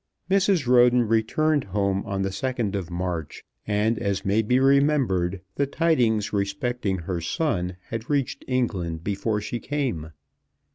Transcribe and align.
Mrs. 0.31 0.65
Roden 0.65 1.07
returned 1.07 1.65
home 1.65 2.01
on 2.07 2.23
the 2.23 2.29
2nd 2.31 2.73
of 2.73 2.89
March, 2.89 3.43
and, 3.67 3.99
as 3.99 4.25
may 4.25 4.41
be 4.41 4.59
remembered, 4.59 5.41
the 5.57 5.67
tidings 5.67 6.33
respecting 6.33 6.97
her 6.97 7.21
son 7.21 7.77
had 7.89 8.09
reached 8.09 8.43
England 8.47 9.03
before 9.03 9.39
she 9.41 9.59
came. 9.59 10.09